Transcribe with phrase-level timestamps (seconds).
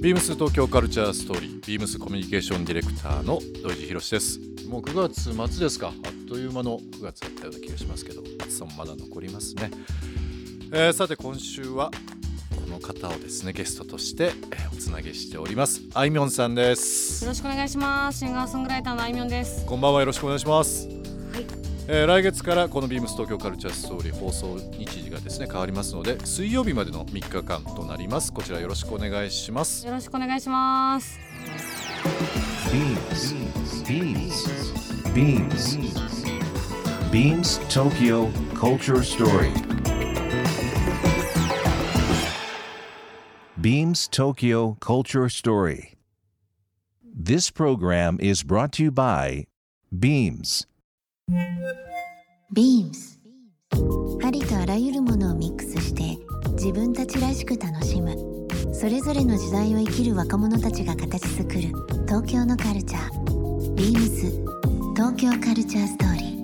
[0.00, 4.40] ビームス東京カルチャーストーリービームスコミュニケーションディレクターの土井博です。
[4.66, 5.88] もう9月末ですか。
[5.88, 9.70] あっという間の9月だったような気がしますけど暑さもまだ残りますね、
[10.72, 11.90] えー、さて今週は
[12.64, 15.82] この方をですねゲストとして、えー、おつなげしております。
[15.92, 17.22] あいみょんさんです。
[17.22, 18.20] よろしくお願いします。
[18.20, 19.66] シンガーソングライターのあいみょんです。
[19.66, 20.00] こんばんは。
[20.00, 20.99] よろしくお願いします
[21.88, 28.32] えー、来月からこのビームス東京カルチャーストーリー放送日時がですね変わりますので水曜日までの3日間となります。
[28.32, 29.86] こちらよろしくお願いします。
[29.86, 31.18] よろしくお願いします。
[32.72, 33.34] ビームス
[33.84, 34.48] ビームス
[35.12, 35.78] ビームス
[37.10, 39.70] ビームス東京カルチャーストーリー
[43.60, 45.98] Beams Tokyo Culture Story.
[47.04, 49.44] This program is brought to you by
[49.92, 50.66] Beams.
[52.52, 53.18] Beams
[54.24, 56.18] ありとあらゆるものをミックスして
[56.54, 58.16] 自分たちらしく楽しむ。
[58.74, 61.60] それぞれの時代を生きる若者たちが形作る
[62.06, 63.74] 東京のカルチャー。
[63.74, 64.44] Beams
[64.96, 66.40] 東京カルチャーストーリー。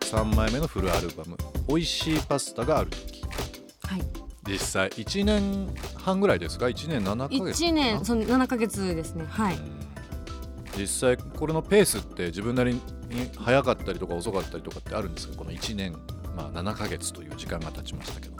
[0.00, 1.36] 3枚目のフルアルバム
[1.68, 2.90] 「おいしいパスタがある。
[2.90, 3.15] 時」
[4.46, 9.24] 実際1年半ぐらいですか？1年7ヶ月1年その7ヶ月ですね。
[9.28, 9.58] はい。
[10.78, 12.80] 実際これのペースって自分なりに
[13.36, 15.36] 早かったりとか遅かったりとかってあるんですか？
[15.38, 15.92] この1年、
[16.36, 18.36] まあ、7ヶ月という時間が経ちましたけど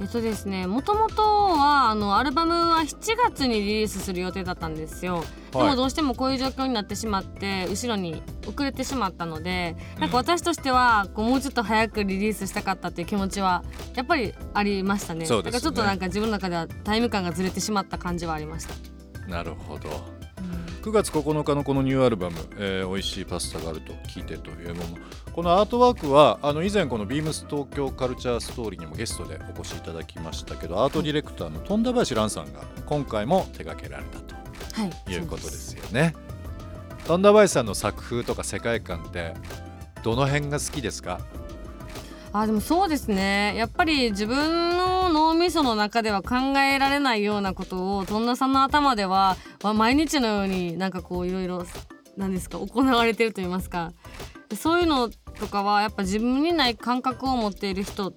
[0.00, 13.64] えっとですねもともとはあのアルバムは7月にリリースする予定だったんですよ、はい、でもどうしてもこういう状況になってしまって後ろに遅れてしまったのでなんか私としてはこうもうちょっと早くリリースしたかったっていう気持ちは
[13.96, 15.20] やっぱりありましたね。
[15.20, 15.26] ね。
[15.28, 18.74] だからちょっとなんか自分の中ではタイム感がずれてしまった感じはありました。
[19.28, 20.17] なるほど
[20.88, 24.96] 9月9日のこのニューアルバム「えー、美味しいパスタがあると聞いて」というもの
[25.34, 34.34] このアートワークはあの以前このビームス東京カルチャーストーリーにもゲストでお越しいただきましたけどアートディレクターの富田林蘭さんが今回も手掛けられたと、
[34.80, 36.14] はい、いうことですよね。
[37.06, 39.34] 富田林さんの作風とか世界観って
[40.02, 41.20] どの辺が好きですか？
[42.32, 43.54] あでもそうですね。
[43.56, 44.77] やっぱり自分
[45.08, 49.36] 脳みその中では考えられないようなことを富田さんの頭では、
[49.74, 51.64] 毎日のようになんかこういろいろ
[52.16, 53.92] なんですか行われてると言いますか
[54.54, 58.12] そういうのとかはやっぱ自分にない感覚を持っている人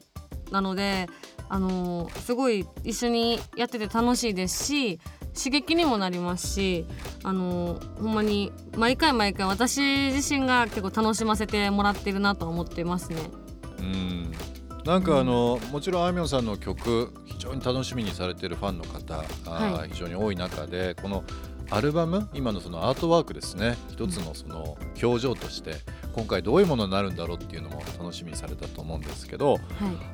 [0.51, 1.07] なので
[1.49, 4.99] あのー、すごい一緒にやってて楽しいですし
[5.35, 6.85] 刺激にもなりますし
[7.23, 9.81] あのー、ほんまに毎回毎回私
[10.13, 13.17] 自身が結構楽しませてもらってるなと思ってますね。
[13.79, 14.31] うん
[14.85, 21.23] なんかあの、もちろんあいみょんさんの曲非常に楽しみにされてるファンの方、はい、非常に多い中でこの
[21.69, 23.77] アルバム今のそのアートワークですね。
[23.89, 25.75] 一つのその表情として
[26.13, 29.61] 今回どういうものになるんだろうっていうのも楽しみにされたと思うんですけど、はい、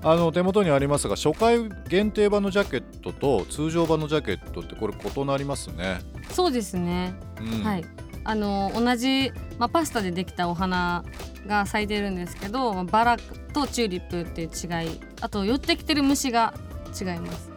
[0.03, 5.99] あの手元にありますが初回限定版のジャケットと通常版のジャケットってこれ異なりますね。
[6.29, 7.85] そうですね、うん、はい。
[8.23, 11.03] あの同じ、まあ、パスタでできたお花
[11.47, 13.17] が咲いてるんですけどバラ
[13.53, 16.53] とチューリップっていう違いあと寄ってきてる虫が
[16.99, 17.49] 違います。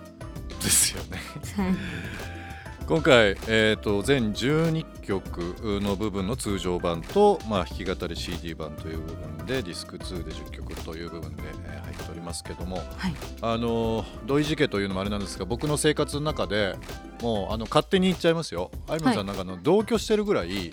[0.63, 1.19] ですよね。
[2.91, 16.75] 今回、えーと、全12曲の部分の通常版と、まあ、弾き語り CD 版という部分でディスク2で10曲という部分で、えー、入っておりますけども、はい、あの土井寺家というのもあれなんですが僕の生活の中で
[17.23, 20.73] もうあの勝手に言っちゃいますよあいみょんさんなんかの同居してるぐらい、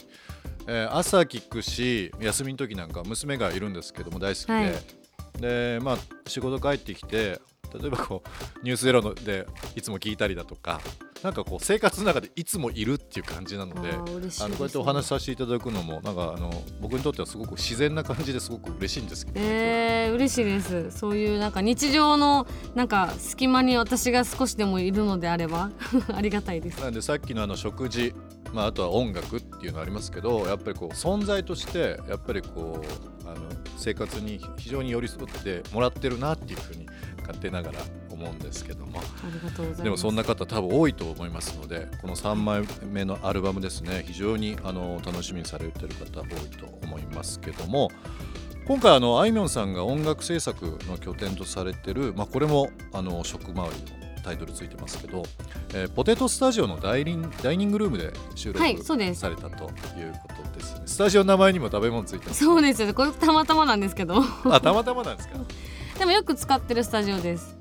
[0.68, 5.98] えー、朝聞くし休みの時なんか娘がいるんですけども大好きで、はい、でまあ
[6.28, 7.40] 仕事帰ってきて
[7.74, 9.46] 例えばこうニュースゼロで
[9.76, 10.82] いつも聞いたりだとか
[11.24, 20.92] なんかこう生活の中でいつもいるっていう感じなのであ、ね、のこうやってお話しさせていただくのもなんかあの僕にとってはすごく自然な感じですごく嬉しいんですけど、えー、嬉しいです。
[20.92, 22.46] そういうなんか日常の
[22.76, 25.72] なんか隙間に私が少しでもいるのであれば
[26.14, 26.80] ありがたいです。
[26.82, 28.14] なんでさっきのあの食事
[28.58, 32.82] まあ、あとは音楽っていうのありますけどやっぱりこう存在としてやっぱりこ
[33.24, 33.42] うあの
[33.78, 36.88] 生活に非常に寄り添ってもらってるなっていうふうに
[37.20, 39.00] 勝手ながら思うんですけども。
[39.84, 47.92] でもそんな方多分多いと思いますのでこの3枚目のアルバムですね非常にあの楽しみにされてる方多いと思いますけども。
[48.66, 55.24] 今回あのあいみょんさんが音楽制作の拠点とされてる、まあ、これもあの職回りのタイトルついてますけど、
[55.74, 58.60] えー、ポテトスタジオのダイリンダイニングルームで収録
[59.16, 59.64] されたと
[60.00, 62.94] いうことですね、はい、スタジオの名前にも食べ物ついてますそうですよ。
[62.94, 64.22] これたまたまなんですけど。
[64.46, 65.38] あたまたまなんですか？
[66.00, 67.58] でもよく使ってるスタジオです。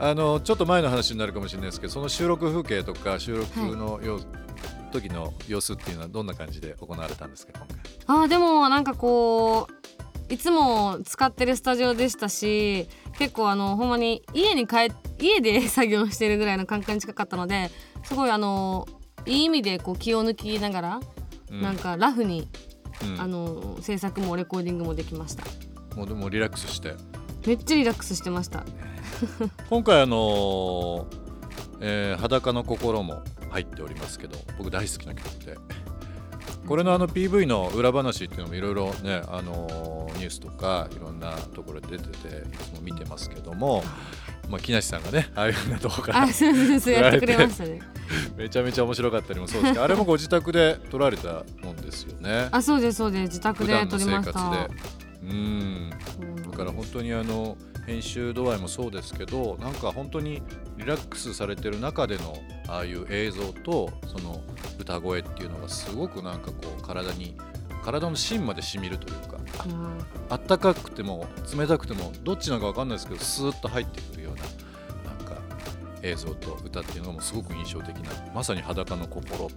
[0.00, 4.24] あのちょっと前の話になるかもしれないですけどその収録風景とか収録のよ、はい、
[4.92, 7.78] 時の様子っていうのはどんな感じで行われたんですか今回？
[8.06, 9.97] あーでもなんかこう
[10.28, 12.88] いつも使ってるスタジオでしたし
[13.18, 17.70] 結構あのほんまに家に帰家で作業してるぐらいの感覚に近かったので
[18.04, 18.86] すごいあの
[19.26, 21.00] いい意味でこう気を抜きながら、
[21.50, 21.62] うん。
[21.62, 22.48] なんかラフに、
[23.02, 23.20] うん。
[23.20, 25.44] あの制作もレコーディングもできました。
[25.96, 26.94] もうでもリラックスして。
[27.46, 28.64] めっちゃリラックスしてました。
[29.68, 31.06] 今回あのー
[31.80, 35.56] えー裸の心も入っておりますけど僕大好きな曲で。
[36.66, 43.82] これのあの PV の裏話っていうのもいろいろね、あのーニュースとかいろんなところで出てていつも見てますけども、
[44.48, 47.80] まあ、木梨さんがねああいうふうな動画あそうそうそうやってくれましたね。
[48.36, 52.48] めちゃめちゃ面白かったりもそうですけどあれもご自宅で撮られたもんですよね。
[52.50, 53.28] あそうですそうです。
[53.28, 54.68] 自宅で撮りました。
[55.22, 55.90] うん。
[56.50, 57.56] だから本当にあの
[57.86, 60.42] 編集度合いもそうですけどなんか本当に
[60.76, 62.36] リラックスされてる中での
[62.68, 64.42] ああいう映像とその
[64.78, 67.36] 歌声っていうのがすごくなんかこう体に
[67.88, 69.98] 体の芯まで染みるというかうん。
[70.28, 71.26] あったかくても
[71.56, 74.42] 冷たくてもどっちなのか分かんないですけどスーッと入ってくるような
[75.10, 75.40] なんか
[76.02, 79.50] 映像と歌っていうのがもうすごく印象的なまさに裸の心を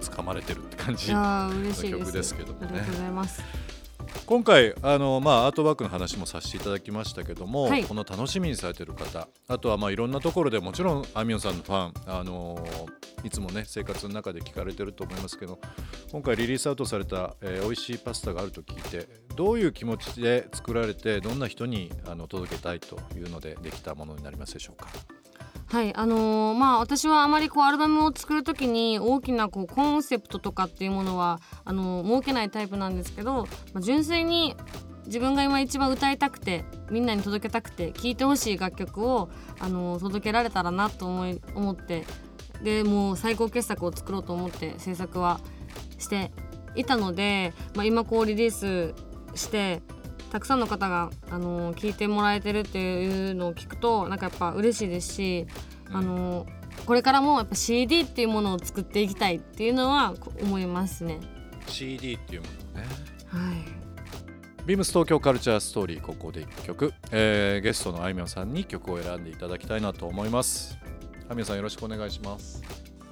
[0.00, 1.98] つかまれてるって感じいやー嬉しいです。
[2.00, 2.66] 曲ですけどもね。
[2.68, 3.42] ありがとうございます
[4.30, 12.64] 今回あの、まあ、アートワークの話もさせていただきましたけども、はいこの楽しみにされてる方あとはまあいろんなところでもちろんあみょんさんのファン、あの
[13.24, 15.58] いつもね生活の中で聞かれてると思いますけど
[16.12, 24.86] 今回リリースアウトされた、えー、美味しいパスタがあると聞いてどういう気持ちで作られてどんな人にあの届けたいというのでできたものになりますでしょうか？
[25.70, 34.56] はいあのーまあ私はあまりこうアルバムを作る時に大きなこうコンセプトとかっていうものはあのー設けないタイプなんですけど、まあ、純粋に
[35.06, 39.30] 自分が今一番歌いたくてみんなに届けたくて聴いてほしい楽曲を、
[39.60, 42.04] あのー届けられたらなと思い思って
[42.64, 45.40] でもう最高傑作を作ろうと思って制作は
[45.98, 46.32] して
[46.74, 48.92] いたので、まあ、今こうリリース
[49.36, 49.82] して
[50.30, 55.46] たくさんの方が、あのー聞いてもらえてるっていうのを聞くとなんかやっぱ嬉しいですし、
[55.88, 55.96] うん。
[55.96, 61.18] あのーこれからもやっぱ CD っていうものを作っていきたいっていうのは思いますね。
[61.66, 62.88] CD っていうものをね。
[63.26, 64.66] はい。
[64.66, 70.78] ビームス東京カルチャーストーリーここで1曲、えーゲストのあいみょんさんに曲を選んでいただきたいなと思います。
[71.28, 72.62] あいみょんさんよろしくお願いします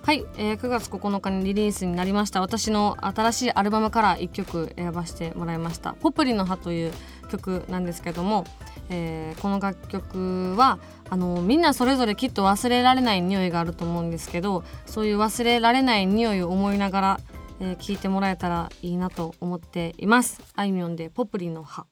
[0.09, 2.41] はい、えー9月9日にリリースになりました。
[2.41, 6.93] 私の新しいアルバムから1曲選ばせてもらいました「ポプリの葉」という
[7.31, 8.47] 曲なんですけども、
[8.89, 10.79] えーこの楽曲は
[11.11, 17.21] あのみんなそれぞれきっと忘れられない匂いがあると思うんですけどそういう忘れられない匂いを思いながら、
[17.61, 20.41] えー聞いてもらえたらいいなと思っています。
[20.57, 21.85] あいみょんで「ポプリの葉」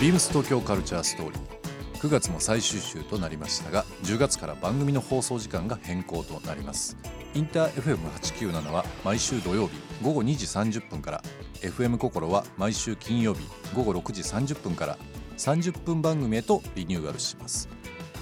[0.00, 1.55] ビームス東京カルチャーストーリー。
[1.96, 6.96] 9月も最終週となりましたが10月から番組の放送時間が変更となります。
[7.34, 11.22] インター FM897 は毎週土曜日午後2時30分から。
[11.60, 13.40] FM 心は毎週金曜日
[13.74, 14.98] 午後6時30分から。
[15.36, 17.68] 30分番組へとリニューアルします。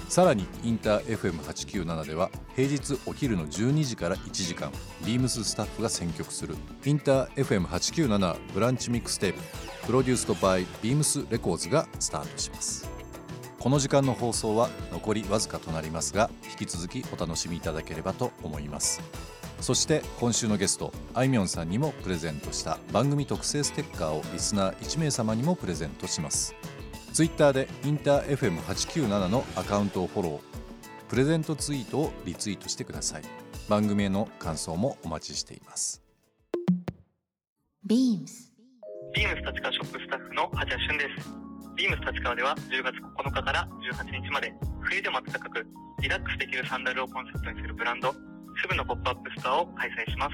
[0.09, 4.71] さらにインター FM897 では平日お昼の12時から1時間
[5.05, 6.55] ビームススタッフが選曲する。
[6.85, 9.39] インター FM897 ブランチミックステープ
[9.87, 12.94] プロデュースドバイビームスレコーズがスタートします。
[13.65, 19.01] この時間の放送は残りわずかとなりますが引き続きお楽しみいただければと思います。
[19.59, 26.53] そして今週のゲストあいみょんさんにもプレゼントした番組特製ステッカーをリスナー1名様にもプレゼントします。
[27.11, 31.09] ツイッターでインター FM897 のアカウントをフォロー。
[31.09, 33.23] プレゼントツイートをリツイートしてください。
[33.67, 36.03] 番組への感想もお待ちしています。
[37.83, 38.53] BEAMS
[39.15, 41.54] BEAMS 立川ショップスタッフの八谷俊です。
[41.75, 45.67] BEAMS 立川では10月9日から18日まで冬でも暖かく
[46.01, 50.33] リラックスできるサンダルをコンセプトにするブランド SUBU のポップアップストアを開催します。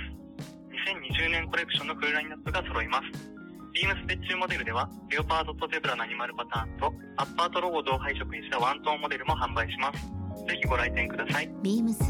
[1.18, 3.32] 2020年コレクションのフルラインナップが揃います。
[3.74, 10.06] ビームス別注モデルではレオパードとゼブラのアニマルパターンとアッパーとロゴを同配色にしたワントーンモデルも販売します。
[10.46, 11.50] ぜひご来店ください。
[11.64, 12.04] ビームス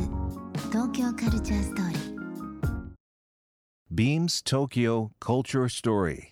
[0.71, 2.01] 東京カルチャーストーリー
[3.93, 6.31] Beams Tokyo Culture Story.